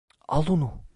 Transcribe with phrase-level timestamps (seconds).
[0.27, 0.81] Al onu!